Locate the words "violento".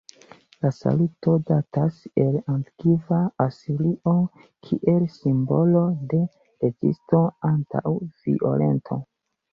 7.99-9.03